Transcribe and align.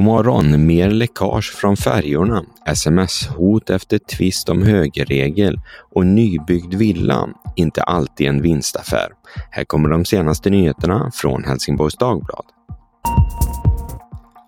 God 0.00 0.04
morgon! 0.04 0.66
Mer 0.66 0.90
läckage 0.90 1.52
från 1.52 1.76
färjorna, 1.76 2.44
sms-hot 2.66 3.70
efter 3.70 3.98
tvist 3.98 4.48
om 4.48 4.62
högerregel 4.62 5.60
och 5.94 6.06
nybyggd 6.06 6.74
villa, 6.74 7.28
inte 7.56 7.82
alltid 7.82 8.26
en 8.26 8.42
vinstaffär. 8.42 9.08
Här 9.50 9.64
kommer 9.64 9.88
de 9.88 10.04
senaste 10.04 10.50
nyheterna 10.50 11.10
från 11.14 11.44
Helsingborgs 11.44 11.96
Dagblad. 11.96 12.44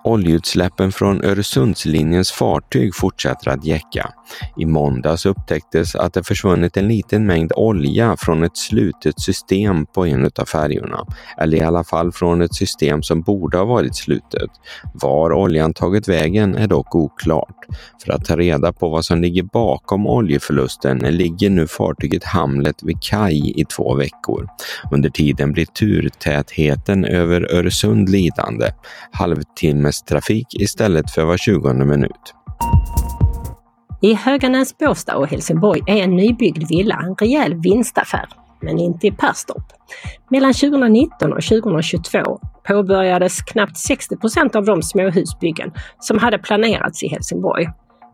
Oljeutsläppen 0.05 0.93
från 0.93 1.25
Öresundslinjens 1.25 2.33
fartyg 2.33 2.95
fortsätter 2.95 3.51
att 3.51 3.65
jäcka. 3.65 4.11
I 4.57 4.67
måndags 4.67 5.27
upptäcktes 5.27 5.95
att 5.95 6.15
det 6.15 6.23
försvunnit 6.25 6.77
en 6.77 6.89
liten 6.89 7.27
mängd 7.27 7.53
olja 7.57 8.17
från 8.19 8.43
ett 8.43 8.57
slutet 8.57 9.21
system 9.21 9.87
på 9.87 10.07
en 10.07 10.31
av 10.39 10.45
färjorna, 10.45 11.07
eller 11.39 11.59
i 11.59 11.61
alla 11.61 11.85
fall 11.85 12.13
från 12.13 12.43
ett 12.43 12.55
system 12.55 13.03
som 13.03 13.23
borde 13.23 13.59
ha 13.59 13.65
varit 13.65 13.97
slutet. 13.97 14.51
Var 14.95 15.33
oljan 15.33 15.75
tagit 15.75 16.09
vägen 16.09 16.55
är 16.55 16.67
dock 16.67 16.95
oklart. 16.95 17.57
För 18.05 18.13
att 18.13 18.25
ta 18.25 18.37
reda 18.37 18.73
på 18.73 18.89
vad 18.89 19.05
som 19.05 19.21
ligger 19.21 19.43
bakom 19.43 20.07
oljeförlusten 20.07 20.99
ligger 20.99 21.51
nu 21.51 21.67
fartyget 21.67 22.25
Hamlet 22.25 22.83
vid 22.83 23.03
kaj 23.03 23.61
i 23.61 23.65
två 23.65 23.95
veckor. 23.95 24.49
Under 24.93 25.11
tiden 25.11 25.53
blir 25.53 25.65
turtätheten 25.65 27.05
över 27.05 27.55
Öresund 27.55 28.09
lidande. 28.09 28.73
Halvtimme 29.13 29.92
trafik 30.01 30.47
istället 30.55 31.11
för 31.11 31.25
var 31.25 31.37
tjugonde 31.37 31.85
minut. 31.85 32.35
I 34.01 34.15
Höganäs, 34.15 34.79
Båstad 34.79 35.17
och 35.17 35.29
Helsingborg 35.29 35.81
är 35.87 36.03
en 36.03 36.17
nybyggd 36.17 36.69
villa 36.69 37.01
en 37.03 37.15
rejäl 37.15 37.55
vinstaffär, 37.55 38.29
men 38.63 38.79
inte 38.79 39.07
i 39.07 39.11
Perstorp. 39.11 39.67
Mellan 40.31 40.53
2019 40.53 41.33
och 41.33 41.43
2022 41.43 42.41
påbörjades 42.69 43.43
knappt 43.43 43.77
60 43.77 44.17
procent 44.17 44.57
av 44.57 44.65
de 44.65 44.83
småhusbyggen 44.83 45.73
som 46.01 46.19
hade 46.19 46.39
planerats 46.39 47.03
i 47.03 47.09
Helsingborg. 47.09 47.69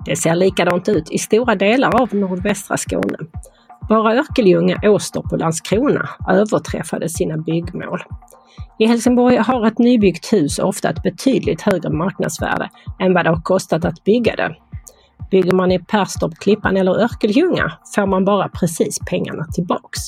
Det 0.04 0.16
ser 0.16 0.34
likadant 0.34 0.88
ut 0.88 1.10
i 1.10 1.18
stora 1.18 1.54
delar 1.54 2.02
av 2.02 2.14
nordvästra 2.14 2.76
Skåne. 2.76 3.18
Bara 3.88 4.14
Örkelljunga, 4.14 4.80
Åstorp 4.84 5.32
och 5.32 5.38
Landskrona 5.38 6.08
överträffade 6.28 7.08
sina 7.08 7.36
byggmål. 7.36 8.02
I 8.78 8.86
Helsingborg 8.86 9.36
har 9.36 9.66
ett 9.66 9.78
nybyggt 9.78 10.32
hus 10.32 10.58
ofta 10.58 10.90
ett 10.90 11.02
betydligt 11.02 11.62
högre 11.62 11.90
marknadsvärde 11.90 12.70
än 13.00 13.14
vad 13.14 13.24
det 13.24 13.30
har 13.30 13.40
kostat 13.40 13.84
att 13.84 14.04
bygga 14.04 14.36
det. 14.36 14.56
Bygger 15.30 15.52
man 15.52 15.72
i 15.72 15.78
Perstorp, 15.78 16.34
Klippan 16.38 16.76
eller 16.76 16.92
Örkelljunga 16.92 17.72
får 17.94 18.06
man 18.06 18.24
bara 18.24 18.48
precis 18.48 18.98
pengarna 19.10 19.46
tillbaks. 19.54 20.00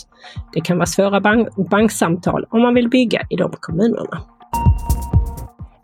Det 0.53 0.61
kan 0.61 0.77
vara 0.77 0.87
svåra 0.87 1.21
bank 1.21 1.49
banksamtal 1.71 2.47
om 2.51 2.63
man 2.63 2.75
vill 2.75 2.89
bygga 2.89 3.27
i 3.31 3.37
de 3.37 3.53
kommunerna. 3.61 4.23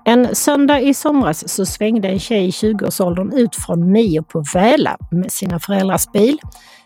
En 0.04 0.34
söndag 0.34 0.80
i 0.80 0.94
somras 0.94 1.48
så 1.48 1.66
svängde 1.66 2.08
en 2.08 2.18
tjej 2.18 2.46
i 2.46 2.50
20-årsåldern 2.50 3.32
ut 3.32 3.56
från 3.56 3.92
Mio 3.92 4.22
på 4.22 4.44
Väla 4.54 4.96
med 5.10 5.32
sina 5.32 5.58
föräldrars 5.58 6.12
bil. 6.12 6.38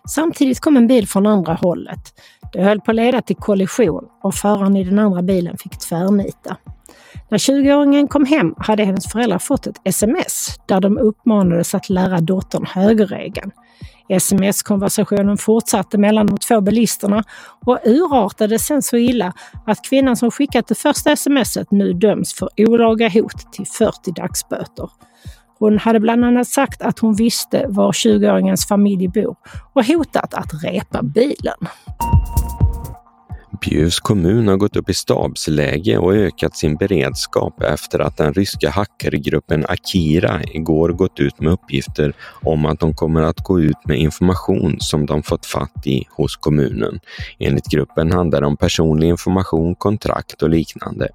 Samtidigt 0.09 0.61
kom 0.61 0.77
en 0.77 0.87
bil 0.87 1.09
från 1.09 1.27
andra 1.27 1.55
hållet. 1.55 2.01
Det 2.53 2.63
höll 2.63 2.81
på 2.81 2.91
att 2.91 2.95
leda 2.95 3.23
till 3.23 3.37
kollision 3.37 4.05
och 4.23 4.35
föraren 4.35 4.77
i 4.77 4.85
den 4.85 4.99
andra 4.99 5.23
bilen 5.23 5.59
fick 5.59 5.79
tvärnita. 5.79 6.57
När 7.29 7.39
20-åringen 7.39 8.09
kom 8.09 8.25
hem 8.25 8.55
hade 8.59 8.85
hennes 8.85 9.13
föräldrar 9.13 9.39
fått 9.39 9.67
ett 9.67 9.81
sms 9.85 10.61
där 10.67 10.81
de 10.81 10.99
uppmanades 10.99 11.75
att 11.75 11.91
lära 11.91 12.21
dottern 12.21 12.67
högerregeln. 12.67 13.51
Sms-konversationen 14.09 15.37
fortsatte 15.37 15.99
mellan 15.99 16.27
de 16.27 16.39
två 16.39 16.61
bilisterna 16.61 17.25
och 17.67 17.79
urartade 17.85 18.59
sen 18.59 18.83
så 18.83 18.97
illa 18.97 19.33
att 19.67 19.85
kvinnan 19.85 20.17
som 20.17 20.31
skickat 20.31 20.69
det 20.69 20.75
första 20.75 21.17
smset 21.17 21.71
nu 21.71 21.93
döms 21.93 22.35
för 22.35 22.49
olaga 22.57 23.09
hot 23.09 23.53
till 23.53 23.67
40 23.67 24.13
dagsböter. 24.13 24.91
Hon 25.59 25.79
hade 25.79 26.01
bland 26.01 26.25
annat 26.25 26.49
sagt 26.49 26.83
att 26.83 26.99
hon 26.99 27.15
visste 27.15 27.67
var 27.69 27.93
20-åringens 27.93 28.69
familj 28.69 29.09
bor 29.09 29.37
och 29.73 29.85
hotat 29.85 30.35
att 30.35 30.65
repa 30.65 31.03
bilen. 31.03 31.59
Bjuvs 33.61 34.01
kommun 34.01 34.49
har 34.49 34.57
gått 34.57 34.77
upp 34.77 34.91
i 34.91 34.95
stabsläge 34.95 35.99
och 35.99 36.15
ökat 36.15 36.57
sin 36.57 36.77
beredskap 36.77 37.63
efter 37.63 37.99
att 37.99 38.17
den 38.17 38.35
ryska 38.35 38.71
hackergruppen 38.71 39.67
Akira 39.69 40.41
igår 40.45 40.89
gått 40.89 41.21
ut 41.21 41.41
med 41.41 41.53
uppgifter 41.53 42.13
om 42.43 42.67
att 42.67 42.81
de 42.81 42.95
kommer 42.95 43.23
att 43.23 43.41
gå 43.41 43.61
ut 43.61 43.87
med 43.87 43.99
information 43.99 44.77
som 44.81 45.07
de 45.07 45.23
fått 45.23 45.47
fatt 45.47 45.87
i 45.87 46.05
hos 46.11 46.37
kommunen. 46.37 47.01
Enligt 47.39 47.71
gruppen 47.71 48.13
handlar 48.13 48.41
det 48.41 48.47
om 48.47 48.57
personlig 48.57 49.09
information, 49.09 49.75
kontrakt 49.75 50.43
och 50.43 50.51
liknande. 50.51 51.09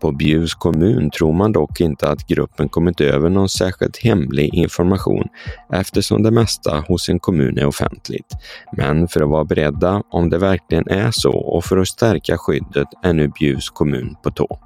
På 0.00 0.12
Bjuvs 0.12 0.54
kommun 0.54 1.10
tror 1.10 1.32
man 1.32 1.52
dock 1.52 1.80
inte 1.80 2.08
att 2.08 2.26
gruppen 2.26 2.68
kommit 2.68 3.00
över 3.00 3.30
någon 3.30 3.48
särskilt 3.48 3.96
hemlig 3.96 4.54
information 4.54 5.28
eftersom 5.72 6.22
det 6.22 6.30
mesta 6.30 6.84
hos 6.88 7.08
en 7.08 7.18
kommun 7.18 7.58
är 7.58 7.66
offentligt. 7.66 8.32
Men 8.76 9.08
för 9.08 9.20
att 9.20 9.28
vara 9.28 9.44
beredda 9.44 10.02
om 10.10 10.30
det 10.30 10.38
verkligen 10.38 10.88
är 10.88 11.10
så 11.10 11.32
och 11.32 11.64
för 11.64 11.76
att 11.76 11.88
stärka 11.88 12.38
skyddet 12.38 12.88
är 13.02 13.12
nu 13.12 13.28
Bjuvs 13.28 13.70
kommun 13.70 14.16
på 14.22 14.30
tå. 14.30 14.58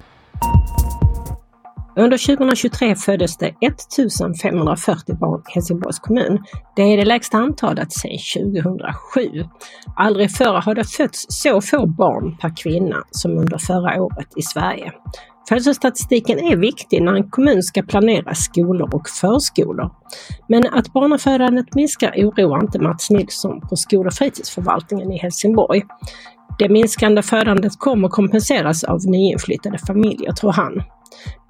Under 1.99 2.17
2023 2.17 2.95
föddes 2.95 3.37
det 3.37 3.53
1540 3.61 5.15
barn 5.15 5.41
i 5.49 5.53
Helsingborgs 5.53 5.99
kommun. 5.99 6.43
Det 6.75 6.81
är 6.81 6.97
det 6.97 7.05
lägsta 7.05 7.37
antalet 7.37 7.91
sedan 7.91 8.17
2007. 8.53 9.45
Aldrig 9.95 10.31
förr 10.31 10.61
har 10.61 10.75
det 10.75 10.83
fötts 10.83 11.25
så 11.29 11.61
få 11.61 11.85
barn 11.85 12.37
per 12.37 12.55
kvinna 12.57 13.03
som 13.11 13.31
under 13.31 13.57
förra 13.57 14.03
året 14.03 14.27
i 14.37 14.41
Sverige. 14.41 14.91
Födelsestatistiken 15.49 16.39
är 16.39 16.55
viktig 16.55 17.03
när 17.03 17.13
en 17.13 17.29
kommun 17.29 17.63
ska 17.63 17.81
planera 17.81 18.35
skolor 18.35 18.95
och 18.95 19.09
förskolor. 19.09 19.91
Men 20.47 20.67
att 20.73 20.93
barnafödandet 20.93 21.75
minskar 21.75 22.11
oroar 22.11 22.61
inte 22.61 22.79
Mats 22.79 23.09
Nilsson 23.09 23.61
på 23.61 23.75
skol 23.75 24.07
och 24.07 24.13
fritidsförvaltningen 24.13 25.11
i 25.11 25.17
Helsingborg. 25.17 25.83
Det 26.59 26.69
minskande 26.69 27.21
födandet 27.21 27.79
kommer 27.79 28.09
kompenseras 28.09 28.83
av 28.83 28.99
nyinflyttade 29.05 29.77
familjer, 29.77 30.31
tror 30.31 30.51
han. 30.51 30.83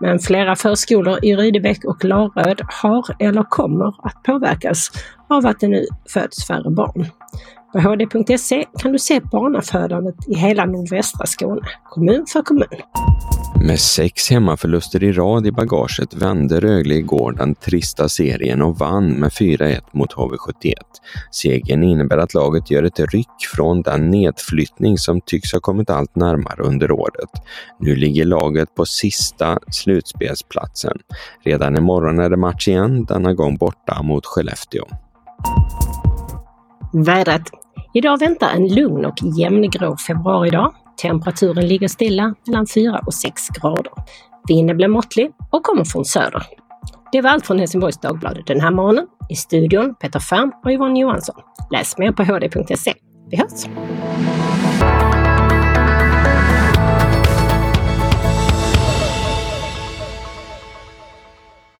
Men 0.01 0.19
flera 0.19 0.55
förskolor 0.55 1.25
i 1.25 1.35
Rydebäck 1.35 1.85
och 1.85 2.03
Laröd 2.03 2.61
har 2.81 3.15
eller 3.19 3.43
kommer 3.43 3.87
att 3.87 4.23
påverkas 4.23 4.91
av 5.29 5.45
att 5.45 5.59
det 5.59 5.67
nu 5.67 5.85
föds 6.13 6.47
färre 6.47 6.69
barn. 6.69 7.05
På 7.71 7.79
hd.se 7.79 8.65
kan 8.79 8.91
du 8.91 8.99
se 8.99 9.19
barnafödandet 9.19 10.15
i 10.27 10.35
hela 10.35 10.65
nordvästra 10.65 11.25
Skåne, 11.25 11.61
kommun 11.83 12.25
för 12.33 12.41
kommun. 12.41 12.67
Med 13.55 13.79
sex 13.79 14.29
hemmaförluster 14.29 15.03
i 15.03 15.11
rad 15.11 15.47
i 15.47 15.51
bagaget 15.51 16.13
vände 16.13 16.59
Rögle 16.59 16.95
igår 16.95 17.31
den 17.31 17.55
trista 17.55 18.09
serien 18.09 18.61
och 18.61 18.79
vann 18.79 19.09
med 19.09 19.29
4-1 19.29 19.81
mot 19.91 20.13
HV71. 20.13 20.73
Segern 21.31 21.83
innebär 21.83 22.17
att 22.17 22.33
laget 22.33 22.71
gör 22.71 22.83
ett 22.83 22.99
ryck 22.99 23.47
från 23.55 23.81
den 23.81 24.11
nedflyttning 24.11 24.97
som 24.97 25.21
tycks 25.21 25.53
ha 25.53 25.59
kommit 25.59 25.89
allt 25.89 26.15
närmare 26.15 26.63
under 26.63 26.91
året. 26.91 27.29
Nu 27.79 27.95
ligger 27.95 28.25
laget 28.25 28.75
på 28.75 28.85
sista 28.85 29.59
slutspelsplatsen. 29.71 30.97
Redan 31.43 31.77
imorgon 31.77 32.19
är 32.19 32.29
det 32.29 32.37
match 32.37 32.67
igen, 32.67 33.05
denna 33.05 33.33
gång 33.33 33.57
borta 33.57 34.01
mot 34.03 34.25
Skellefteå. 34.25 34.85
Vädret. 36.93 37.43
Idag 37.93 38.19
väntar 38.19 38.49
en 38.49 38.67
lugn 38.67 39.05
och 39.05 39.17
jämngrå 39.37 39.97
februaridag. 40.07 40.73
Temperaturen 41.01 41.67
ligger 41.67 41.87
stilla 41.87 42.35
mellan 42.47 42.67
4 42.67 43.01
och 43.05 43.13
6 43.13 43.49
grader. 43.49 43.91
Vinden 44.47 44.77
blir 44.77 44.87
måttlig 44.87 45.31
och 45.51 45.63
kommer 45.63 45.83
från 45.83 46.05
söder. 46.05 46.43
Det 47.11 47.21
var 47.21 47.29
allt 47.29 47.47
från 47.47 47.59
Helsingborgs 47.59 47.97
Dagblad 47.97 48.43
den 48.45 48.61
här 48.61 48.71
morgonen. 48.71 49.05
I 49.29 49.35
studion 49.35 49.95
Peter 49.95 50.19
Färm 50.19 50.51
och 50.65 50.71
Yvonne 50.71 50.99
Johansson. 50.99 51.35
Läs 51.71 51.97
mer 51.97 52.11
på 52.11 52.23
hd.se. 52.23 52.93
Vi 53.29 53.37
hörs! 53.37 53.65